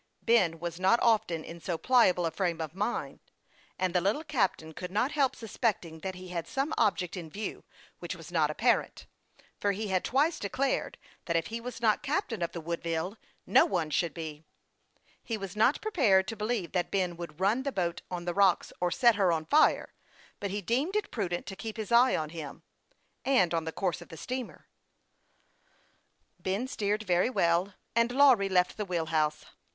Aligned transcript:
Ben 0.23 0.57
was 0.57 0.79
not 0.79 0.99
often 1.03 1.43
in 1.43 1.61
so 1.61 1.77
pliable 1.77 2.25
a 2.25 2.31
frame 2.31 2.59
of 2.59 2.73
mind, 2.73 3.19
and 3.77 3.93
the 3.93 4.01
little 4.01 4.23
captain 4.23 4.73
could 4.73 4.89
not 4.89 5.11
help 5.11 5.35
suspecting 5.35 5.99
that 5.99 6.15
he 6.15 6.21
THE 6.21 6.27
YOUNG 6.33 6.33
PILOT 6.33 6.39
OF 6.39 6.41
LAKE 6.41 6.41
CHA51PLAIN. 6.41 6.53
267 6.71 6.71
had 6.71 6.75
some 6.75 6.87
object 6.87 7.17
in 7.17 7.29
view 7.29 7.63
which 7.99 8.15
was 8.15 8.31
not 8.31 8.49
apparent, 8.49 9.05
for 9.59 9.71
he 9.73 9.87
had 9.89 10.03
twice 10.03 10.39
declared, 10.39 10.97
that 11.25 11.35
if 11.35 11.45
he 11.53 11.61
was 11.61 11.79
not 11.79 12.01
captain 12.01 12.41
of 12.41 12.51
the 12.51 12.59
Woodville 12.59 13.15
no 13.45 13.67
one 13.67 13.91
should 13.91 14.15
be. 14.15 14.43
He 15.21 15.37
was 15.37 15.55
not 15.55 15.79
prepared 15.83 16.27
to 16.29 16.35
believe 16.35 16.71
that 16.71 16.89
Ben 16.89 17.15
would 17.15 17.39
run 17.39 17.61
the 17.61 17.71
boat 17.71 18.01
on 18.09 18.25
the 18.25 18.33
rocks, 18.33 18.73
or 18.79 18.89
set 18.89 19.17
her 19.17 19.31
on 19.31 19.45
fire; 19.45 19.93
but 20.39 20.49
he 20.49 20.63
deemed 20.63 20.95
it 20.95 21.11
prudent 21.11 21.45
to 21.45 21.55
keep 21.55 21.77
his 21.77 21.91
eye 21.91 22.15
on 22.15 22.31
him, 22.31 22.63
and 23.23 23.53
on 23.53 23.65
the 23.65 23.71
course 23.71 24.01
of 24.01 24.09
the 24.09 24.17
steamer. 24.17 24.67
Ben 26.39 26.67
steered 26.67 27.03
very 27.03 27.29
well, 27.29 27.75
and 27.95 28.11
Lawry 28.11 28.49
left 28.49 28.77
the 28.77 28.85
wheel 28.85 29.05
house. 29.05 29.45